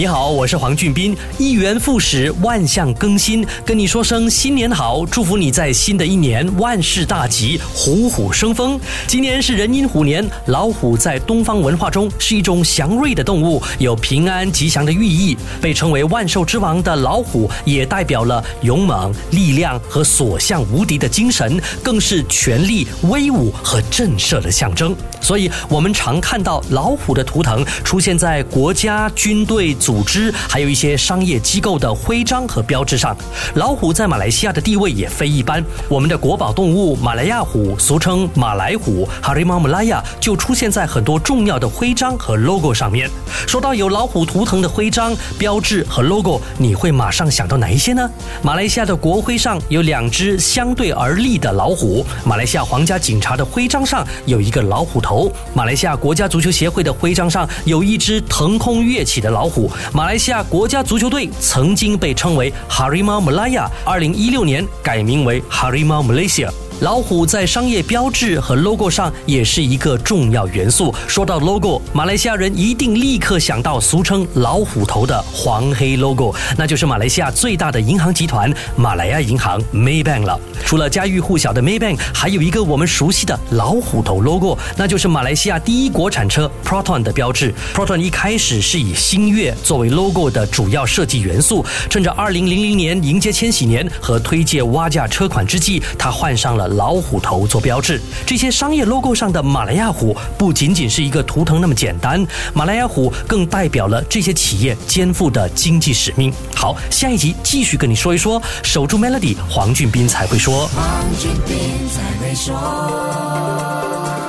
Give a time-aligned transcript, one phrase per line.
[0.00, 1.14] 你好，我是黄俊斌。
[1.36, 8.80] 一元复始，万象更新，跟你说声新年好，祝福你在新的一年万事大吉，虎虎生风。
[9.06, 15.36] 今年是壬寅虎年，老虎在东方文化中是一种祥瑞的动物，有平安吉祥的寓意。
[15.60, 24.96] 被称为万兽之王的老虎，也代表了勇猛、力量和所向无敌的精神，更是权力、威武和震慑的象征。
[25.20, 29.76] 所以，我们常看到老虎的图腾出现在国家、军队。
[29.90, 33.16] 组织还有一些商业机构的徽章和标志上，
[33.54, 35.64] 老虎在马来西亚的地位也非一般。
[35.88, 43.10] 我们的国宝动物马来亚虎，俗称马来虎 （Harimau Malaya），就出现在很多重要的徽章和 logo 上面。
[43.48, 48.08] 说到有老虎图腾的徽章、标志和 logo，你会马上想到哪一些呢？
[48.42, 59.68] 马来西亚的国徽上有两只相对而立的老虎，马来西亚皇家警察的徽章上有一个老虎头，马来西亚国家足球协会的徽章上有一只腾空跃起的老虎。
[59.92, 66.50] 马来西亚国家足球队曾经被称为 Harimau Malaya，二零一六年改名为 Harimau Malaysia。
[66.80, 70.94] 老虎在商业标志和 logo 上也是一个重要元素。
[71.06, 80.40] 说到 logo，马来西亚人一定立刻想到俗称“老虎头”的黄黑 logo，那就是马来西亚最大的银行集团马来亚银行 Maybank 了。
[80.64, 87.52] 除了家喻户晓的 Maybank，还有一个我们熟悉的老虎头 logo，那就是马来西亚第一国产车 Proton 的标志。
[87.74, 96.69] Proton 一开始是以星月作为 logo 的主要设计元素，趁着2000年迎接千禧年和推介挖价车款之际，他换上了。
[96.70, 106.32] 老虎头做标志，这些商业 logo 上的马来亚虎不仅仅是一个图腾那么简单，马来亚虎更代表了这些企业肩负的经济使命。
[106.54, 110.68] 好，下一集继续跟你说一说，守住 Melody，黄俊斌才会说。
[110.68, 111.56] 黄俊斌
[111.88, 112.54] 才会说。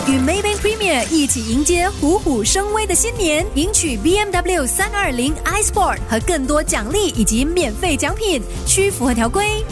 [0.07, 9.63] 与 Maybank Premier 一起迎接虎虎生威的新年，赢取 BMW 三二零 iSport 和更多奖励以及免费奖品，需符合条规。